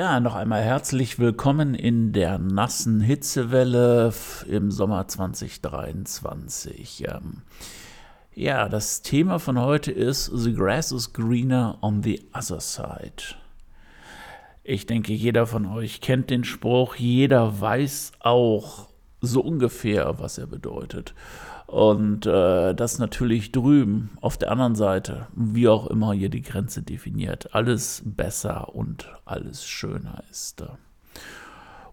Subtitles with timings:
[0.00, 4.14] Ja, noch einmal herzlich willkommen in der nassen Hitzewelle
[4.48, 7.04] im Sommer 2023.
[7.06, 7.42] Ähm,
[8.34, 13.36] ja, das Thema von heute ist The grass is greener on the other side.
[14.64, 18.88] Ich denke, jeder von euch kennt den Spruch, jeder weiß auch
[19.20, 21.12] so ungefähr, was er bedeutet.
[21.70, 26.82] Und äh, das natürlich drüben auf der anderen Seite, wie auch immer ihr die Grenze
[26.82, 30.64] definiert, alles besser und alles schöner ist.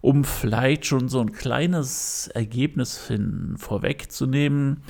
[0.00, 4.82] Um vielleicht schon so ein kleines Ergebnis hin vorwegzunehmen,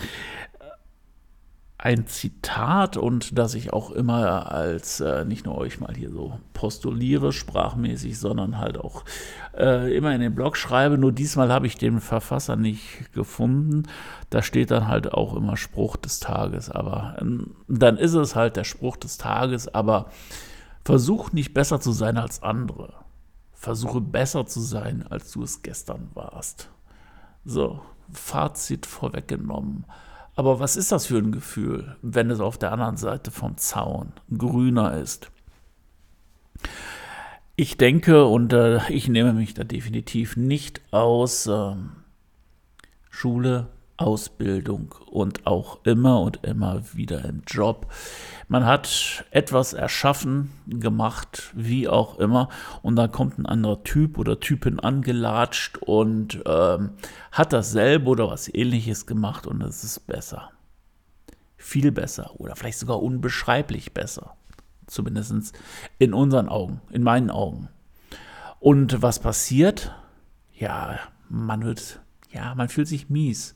[1.80, 6.40] ein Zitat und das ich auch immer als äh, nicht nur euch mal hier so
[6.52, 9.04] postuliere sprachmäßig, sondern halt auch
[9.56, 10.98] äh, immer in den Blog schreibe.
[10.98, 13.84] Nur diesmal habe ich den Verfasser nicht gefunden.
[14.28, 16.68] Da steht dann halt auch immer Spruch des Tages.
[16.68, 19.72] Aber ähm, dann ist es halt der Spruch des Tages.
[19.72, 20.10] Aber
[20.84, 22.92] versuch nicht besser zu sein als andere.
[23.52, 26.70] Versuche besser zu sein, als du es gestern warst.
[27.44, 29.84] So, Fazit vorweggenommen.
[30.38, 34.12] Aber was ist das für ein Gefühl, wenn es auf der anderen Seite vom Zaun
[34.32, 35.32] grüner ist?
[37.56, 41.74] Ich denke, und äh, ich nehme mich da definitiv nicht aus, äh,
[43.10, 43.66] Schule,
[43.98, 47.92] Ausbildung und auch immer und immer wieder im Job.
[48.46, 52.48] Man hat etwas erschaffen, gemacht, wie auch immer,
[52.82, 56.90] und dann kommt ein anderer Typ oder Typin angelatscht und ähm,
[57.32, 60.52] hat dasselbe oder was ähnliches gemacht und es ist besser.
[61.56, 64.36] Viel besser oder vielleicht sogar unbeschreiblich besser.
[64.86, 65.58] Zumindest
[65.98, 67.68] in unseren Augen, in meinen Augen.
[68.60, 69.94] Und was passiert?
[70.54, 72.00] Ja, man wird
[72.30, 73.54] ja, man fühlt sich mies.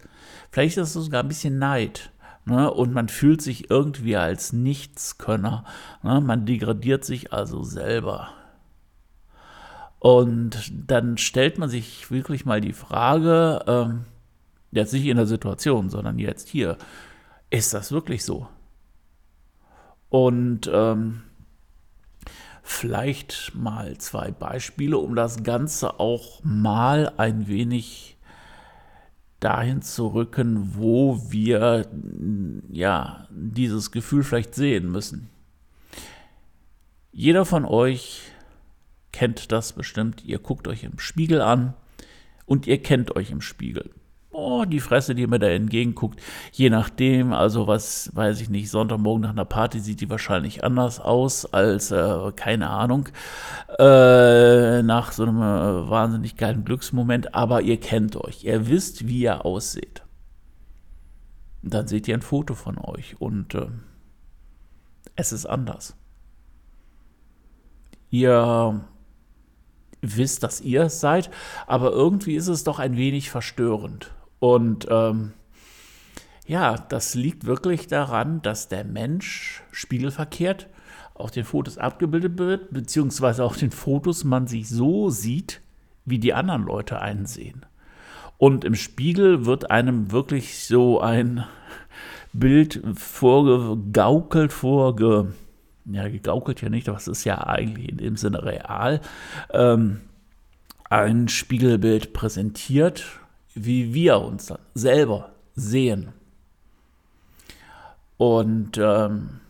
[0.51, 2.11] Vielleicht ist es sogar ein bisschen Neid.
[2.45, 2.71] Ne?
[2.71, 5.65] Und man fühlt sich irgendwie als Nichtskönner.
[6.03, 6.21] Ne?
[6.21, 8.31] Man degradiert sich also selber.
[9.99, 14.05] Und dann stellt man sich wirklich mal die Frage, ähm,
[14.73, 16.77] jetzt nicht in der Situation, sondern jetzt hier,
[17.51, 18.49] ist das wirklich so?
[20.09, 21.23] Und ähm,
[22.63, 28.17] vielleicht mal zwei Beispiele, um das Ganze auch mal ein wenig
[29.43, 31.89] dahin zu rücken, wo wir
[32.71, 35.29] ja dieses Gefühl vielleicht sehen müssen.
[37.13, 38.23] Jeder von euch
[39.13, 40.25] kennt das bestimmt.
[40.25, 41.75] Ihr guckt euch im Spiegel an
[42.47, 43.91] und ihr kennt euch im Spiegel
[44.43, 46.21] oh, die Fresse, die mir da entgegenguckt,
[46.53, 51.01] je nachdem, also was, weiß ich nicht, Sonntagmorgen nach einer Party sieht die wahrscheinlich anders
[51.01, 53.09] aus als, äh, keine Ahnung,
[53.79, 59.21] äh, nach so einem äh, wahnsinnig geilen Glücksmoment, aber ihr kennt euch, ihr wisst, wie
[59.21, 60.03] ihr aussieht.
[61.63, 63.69] Dann seht ihr ein Foto von euch und äh,
[65.15, 65.97] es ist anders.
[68.11, 68.81] Ihr
[70.03, 71.31] wisst, dass ihr es seid,
[71.67, 74.13] aber irgendwie ist es doch ein wenig verstörend.
[74.43, 75.35] Und ähm,
[76.49, 80.67] ja, das liegt wirklich daran, dass der Mensch spiegelverkehrt
[81.15, 85.61] auf den Fotos abgebildet wird, beziehungsweise auf den Fotos man sich so sieht,
[86.05, 87.65] wie die anderen Leute einen sehen.
[88.37, 91.45] Und im Spiegel wird einem wirklich so ein
[92.33, 95.35] Bild vorgegaukelt, vorge,
[95.85, 99.03] ja, gegaukelt ja nicht, aber es ist ja eigentlich in dem Sinne real,
[99.53, 100.01] ähm,
[100.91, 103.22] ein Spiegelbild präsentiert
[103.55, 106.13] wie wir uns dann selber sehen.
[108.17, 109.41] Und ähm,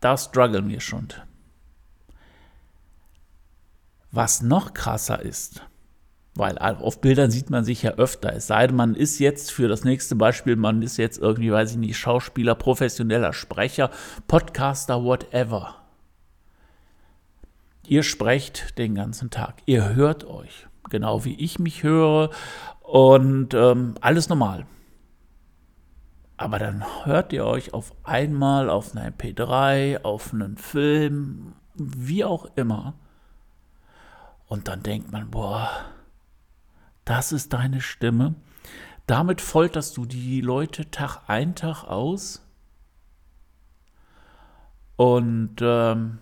[0.00, 1.08] da strugglen wir schon.
[4.10, 5.62] Was noch krasser ist,
[6.34, 9.68] weil auf Bildern sieht man sich ja öfter, es sei denn, man ist jetzt für
[9.68, 13.90] das nächste Beispiel, man ist jetzt irgendwie, weiß ich nicht, Schauspieler, professioneller Sprecher,
[14.26, 15.76] Podcaster, whatever.
[17.86, 22.30] Ihr sprecht den ganzen Tag, ihr hört euch, genau wie ich mich höre
[22.92, 24.66] und ähm, alles normal.
[26.36, 32.44] Aber dann hört ihr euch auf einmal auf einer MP3, auf einen Film, wie auch
[32.54, 32.92] immer.
[34.46, 35.70] Und dann denkt man, boah,
[37.06, 38.34] das ist deine Stimme.
[39.06, 42.46] Damit folterst du die Leute Tag ein, Tag aus.
[44.96, 46.18] Und ähm,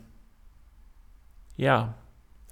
[1.56, 1.94] ja,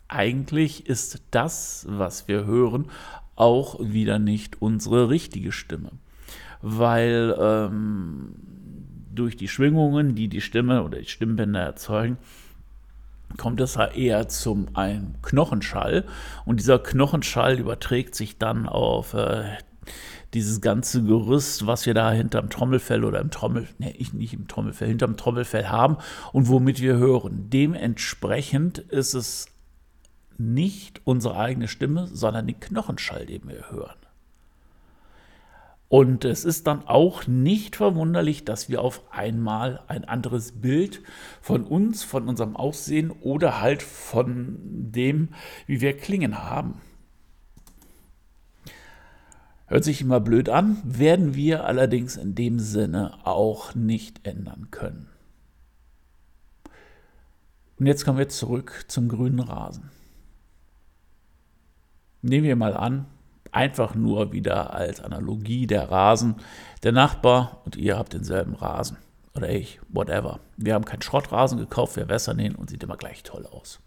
[0.08, 2.90] eigentlich ist das, was wir hören,
[3.38, 5.90] auch wieder nicht unsere richtige Stimme.
[6.62, 8.34] weil ähm,
[9.14, 12.18] durch die Schwingungen, die die Stimme oder die Stimmbänder erzeugen,
[13.36, 16.04] kommt es eher zum einem Knochenschall
[16.46, 19.44] und dieser Knochenschall überträgt sich dann auf äh,
[20.34, 24.46] dieses ganze Gerüst, was wir da hinterm Trommelfell oder im Trommel, ne, ich nicht im
[24.48, 25.96] Trommelfell, hinterm Trommelfell haben
[26.32, 27.48] und womit wir hören.
[27.50, 29.46] Dementsprechend ist es
[30.38, 33.96] nicht unsere eigene Stimme, sondern den Knochenschall, den wir hören.
[35.88, 41.02] Und es ist dann auch nicht verwunderlich, dass wir auf einmal ein anderes Bild
[41.40, 45.30] von uns, von unserem Aussehen oder halt von dem,
[45.66, 46.80] wie wir klingen haben.
[49.66, 55.08] Hört sich immer blöd an, werden wir allerdings in dem Sinne auch nicht ändern können.
[57.78, 59.90] Und jetzt kommen wir zurück zum grünen Rasen.
[62.22, 63.06] Nehmen wir mal an,
[63.52, 66.36] einfach nur wieder als Analogie der Rasen.
[66.82, 68.98] Der Nachbar und ihr habt denselben Rasen.
[69.34, 70.40] Oder ich, whatever.
[70.56, 73.80] Wir haben keinen Schrottrasen gekauft, wir wässern ihn und sieht immer gleich toll aus.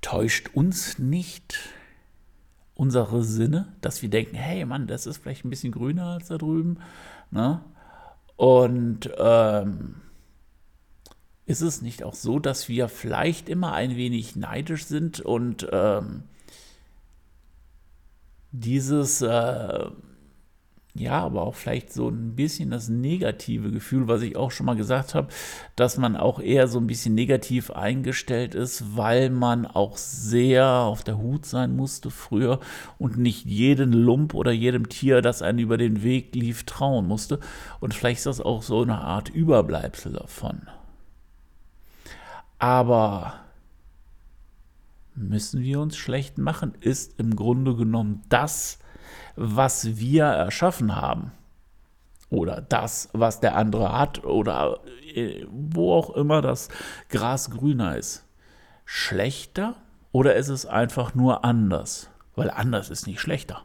[0.00, 1.58] Täuscht uns nicht
[2.74, 6.38] unsere Sinne, dass wir denken, hey Mann, das ist vielleicht ein bisschen grüner als da
[6.38, 6.78] drüben.
[7.30, 7.60] Ne?
[8.36, 9.96] Und ähm,
[11.48, 16.24] ist es nicht auch so, dass wir vielleicht immer ein wenig neidisch sind und ähm,
[18.52, 19.86] dieses, äh,
[20.94, 24.76] ja, aber auch vielleicht so ein bisschen das negative Gefühl, was ich auch schon mal
[24.76, 25.28] gesagt habe,
[25.74, 31.02] dass man auch eher so ein bisschen negativ eingestellt ist, weil man auch sehr auf
[31.02, 32.60] der Hut sein musste früher
[32.98, 37.40] und nicht jeden Lump oder jedem Tier, das einen über den Weg lief, trauen musste.
[37.80, 40.68] Und vielleicht ist das auch so eine Art Überbleibsel davon.
[42.58, 43.34] Aber
[45.14, 48.78] müssen wir uns schlecht machen, ist im Grunde genommen das,
[49.36, 51.32] was wir erschaffen haben.
[52.30, 54.24] Oder das, was der andere hat.
[54.24, 54.80] Oder
[55.14, 56.68] äh, wo auch immer das
[57.08, 58.24] Gras grüner ist.
[58.84, 59.76] Schlechter
[60.12, 62.10] oder ist es einfach nur anders?
[62.34, 63.62] Weil anders ist nicht schlechter.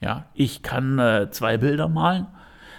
[0.00, 2.26] Ja, ich kann äh, zwei Bilder malen.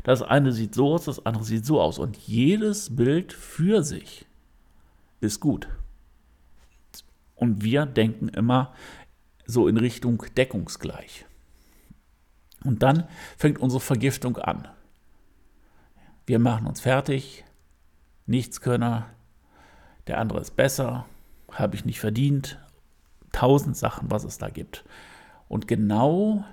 [0.03, 1.99] Das eine sieht so aus, das andere sieht so aus.
[1.99, 4.25] Und jedes Bild für sich
[5.19, 5.67] ist gut.
[7.35, 8.73] Und wir denken immer
[9.45, 11.25] so in Richtung deckungsgleich.
[12.63, 14.67] Und dann fängt unsere Vergiftung an.
[16.25, 17.45] Wir machen uns fertig,
[18.25, 19.09] Nichtskönner,
[20.07, 21.05] der andere ist besser,
[21.51, 22.59] habe ich nicht verdient,
[23.31, 24.83] tausend Sachen, was es da gibt.
[25.47, 26.43] Und genau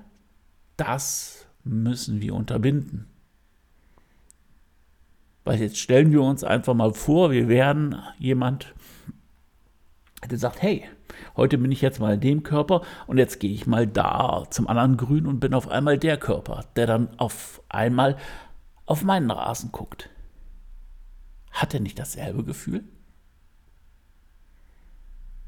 [0.76, 3.08] das müssen wir unterbinden.
[5.44, 8.75] Weil jetzt stellen wir uns einfach mal vor, wir wären jemand,
[10.29, 10.88] der sagt, hey,
[11.37, 14.67] heute bin ich jetzt mal in dem Körper und jetzt gehe ich mal da zum
[14.67, 18.17] anderen Grün und bin auf einmal der Körper, der dann auf einmal
[18.87, 20.08] auf meinen Rasen guckt.
[21.50, 22.85] Hat er nicht dasselbe Gefühl?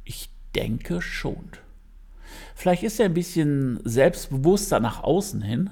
[0.04, 1.50] Ich denke schon.
[2.54, 5.70] Vielleicht ist er ein bisschen selbstbewusster nach außen hin,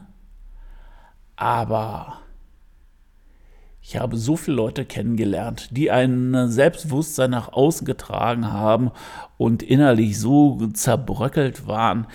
[1.36, 2.23] aber
[3.86, 8.90] ich habe so viele Leute kennengelernt, die ein Selbstbewusstsein nach außen getragen haben
[9.36, 12.06] und innerlich so zerbröckelt waren.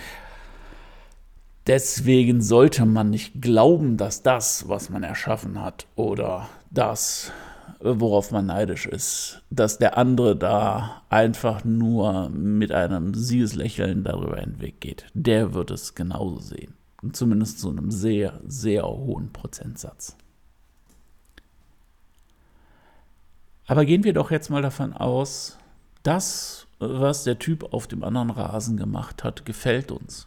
[1.68, 7.30] Deswegen sollte man nicht glauben, dass das, was man erschaffen hat oder das,
[7.78, 14.80] worauf man neidisch ist, dass der andere da einfach nur mit einem Siegeslächeln darüber hinweg
[14.80, 15.06] geht.
[15.14, 16.74] Der wird es genauso sehen.
[17.12, 20.16] Zumindest zu einem sehr, sehr hohen Prozentsatz.
[23.70, 25.56] Aber gehen wir doch jetzt mal davon aus,
[26.02, 30.26] das, was der Typ auf dem anderen Rasen gemacht hat, gefällt uns.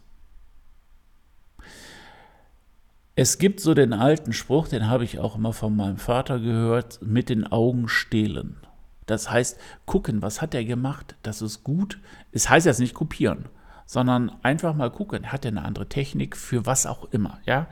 [3.16, 7.00] Es gibt so den alten Spruch, den habe ich auch immer von meinem Vater gehört,
[7.02, 8.56] mit den Augen stehlen.
[9.04, 11.98] Das heißt, gucken, was hat er gemacht, das ist gut.
[12.32, 13.50] Es heißt jetzt nicht kopieren,
[13.84, 17.66] sondern einfach mal gucken, hat er eine andere Technik für was auch immer, ja?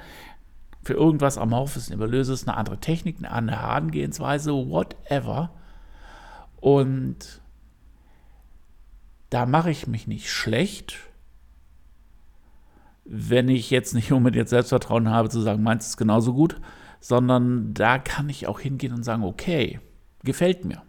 [0.82, 5.50] Für irgendwas amorphes, Nebulöses, eine andere Technik, eine andere Herangehensweise, whatever.
[6.62, 7.42] Und
[9.30, 10.96] da mache ich mich nicht schlecht,
[13.04, 16.60] wenn ich jetzt nicht unbedingt Selbstvertrauen habe, zu sagen, meins ist genauso gut,
[17.00, 19.80] sondern da kann ich auch hingehen und sagen, okay,
[20.22, 20.82] gefällt mir.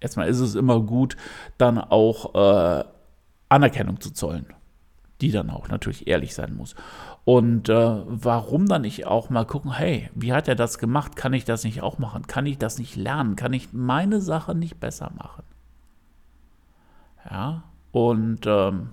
[0.00, 1.16] Erstmal ist es immer gut,
[1.56, 2.84] dann auch äh,
[3.48, 4.46] Anerkennung zu zollen,
[5.20, 6.74] die dann auch natürlich ehrlich sein muss.
[7.24, 11.16] Und äh, warum dann nicht auch mal gucken, hey, wie hat er das gemacht?
[11.16, 12.26] Kann ich das nicht auch machen?
[12.26, 13.36] Kann ich das nicht lernen?
[13.36, 15.42] Kann ich meine Sache nicht besser machen?
[17.28, 18.90] Ja, und ähm,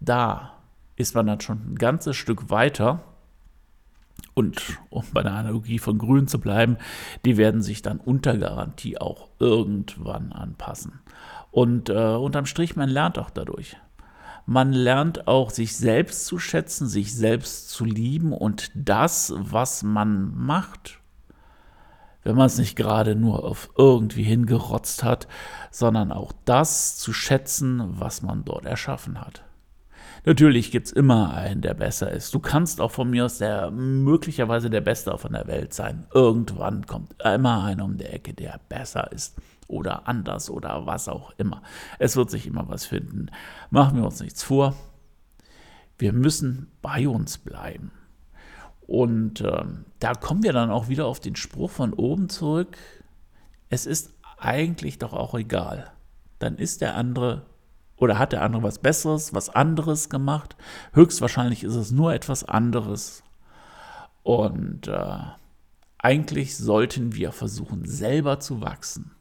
[0.00, 0.52] da
[0.96, 3.00] ist man dann schon ein ganzes Stück weiter,
[4.34, 6.76] und um bei der Analogie von Grün zu bleiben,
[7.24, 11.00] die werden sich dann unter Garantie auch irgendwann anpassen.
[11.50, 13.76] Und äh, unterm Strich, man lernt auch dadurch.
[14.52, 20.34] Man lernt auch, sich selbst zu schätzen, sich selbst zu lieben und das, was man
[20.34, 20.98] macht,
[22.24, 25.28] wenn man es nicht gerade nur auf irgendwie hingerotzt hat,
[25.70, 29.44] sondern auch das zu schätzen, was man dort erschaffen hat.
[30.24, 32.34] Natürlich gibt es immer einen, der besser ist.
[32.34, 36.08] Du kannst auch von mir aus der möglicherweise der Beste von der Welt sein.
[36.12, 39.36] Irgendwann kommt immer einer um die Ecke, der besser ist
[39.70, 41.62] oder anders oder was auch immer.
[41.98, 43.30] Es wird sich immer was finden.
[43.70, 44.74] Machen wir uns nichts vor.
[45.98, 47.92] Wir müssen bei uns bleiben.
[48.80, 49.64] Und äh,
[50.00, 52.76] da kommen wir dann auch wieder auf den Spruch von oben zurück.
[53.68, 55.92] Es ist eigentlich doch auch egal.
[56.38, 57.46] Dann ist der andere
[57.96, 60.56] oder hat der andere was Besseres, was anderes gemacht.
[60.94, 63.22] Höchstwahrscheinlich ist es nur etwas anderes.
[64.22, 65.18] Und äh,
[65.98, 69.12] eigentlich sollten wir versuchen, selber zu wachsen.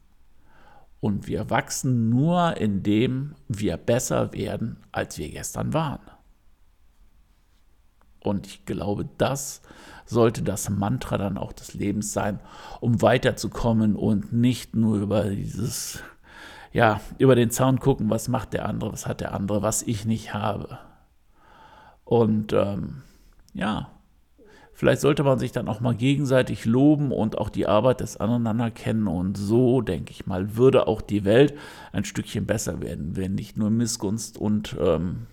[1.01, 6.01] Und wir wachsen nur, indem wir besser werden, als wir gestern waren.
[8.21, 9.61] Und ich glaube, das
[10.05, 12.39] sollte das Mantra dann auch des Lebens sein,
[12.81, 16.03] um weiterzukommen und nicht nur über dieses,
[16.73, 20.05] ja, über den Zaun gucken, was macht der andere, was hat der andere, was ich
[20.05, 20.79] nicht habe.
[22.03, 23.03] Und ähm,
[23.53, 23.91] ja,
[24.79, 28.48] Vielleicht sollte man sich dann auch mal gegenseitig loben und auch die Arbeit des anderen
[28.48, 29.07] anerkennen.
[29.07, 31.53] Und so, denke ich mal, würde auch die Welt
[31.91, 35.27] ein Stückchen besser werden, wenn nicht nur Missgunst und ähm,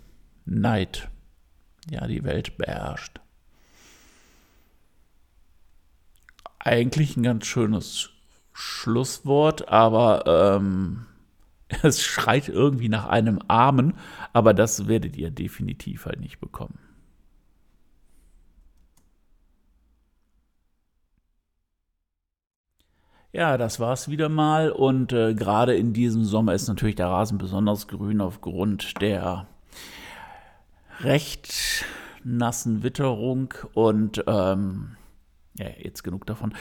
[0.47, 1.11] Neid
[1.89, 3.21] ja die Welt beherrscht.
[6.59, 8.11] Eigentlich ein ganz schönes
[8.53, 11.07] Schlusswort, aber ähm,
[11.85, 13.95] es schreit irgendwie nach einem Amen,
[14.33, 16.81] aber das werdet ihr definitiv halt nicht bekommen.
[23.33, 24.71] Ja, das war's wieder mal.
[24.71, 29.47] Und äh, gerade in diesem Sommer ist natürlich der Rasen besonders grün aufgrund der
[31.01, 31.85] recht
[32.25, 33.53] nassen Witterung.
[33.75, 34.97] Und ähm,
[35.55, 36.55] ja, jetzt genug davon.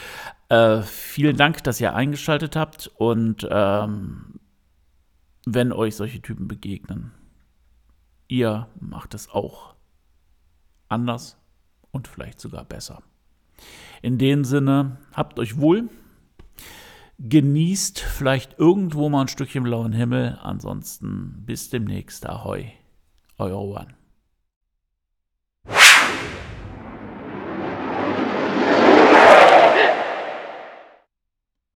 [0.50, 2.88] Äh, vielen Dank, dass ihr eingeschaltet habt.
[2.96, 4.40] Und ähm,
[5.46, 7.12] wenn euch solche Typen begegnen,
[8.28, 9.76] ihr macht es auch
[10.90, 11.38] anders
[11.92, 13.02] und vielleicht sogar besser.
[14.02, 15.90] In dem Sinne, habt euch wohl
[17.18, 20.38] Genießt vielleicht irgendwo mal ein Stückchen blauen Himmel.
[20.42, 22.28] Ansonsten bis demnächst.
[22.28, 22.72] Ahoi.
[23.38, 23.95] Euer Juan.